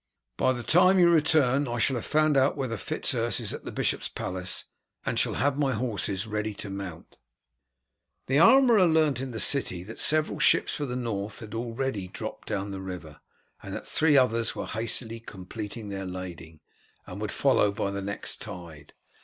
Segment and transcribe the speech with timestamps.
[0.35, 3.65] "By the time you return I shall have found out whether Fitz Urse is at
[3.65, 4.65] the bishop's palace,
[5.05, 7.19] and shall have my horses ready to mount."
[8.25, 12.47] The armourer learnt in the city that several ships for the North had already dropped
[12.47, 13.19] down the river,
[13.61, 16.61] and that three others were hastily completing their lading,
[17.05, 18.93] and would follow by the next tide.